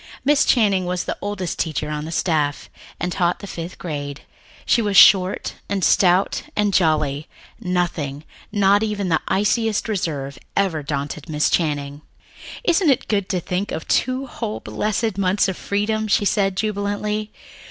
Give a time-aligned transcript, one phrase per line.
[0.25, 4.21] Miss Channing was the oldest teacher on the staff, and taught the fifth grade.
[4.65, 7.27] She was short and stout and jolly;
[7.59, 12.01] nothing, not even the iciest reserve, ever daunted Miss Channing.
[12.63, 17.29] "Isn't it good to think of two whole blessed months of freedom?" she said jubilantly.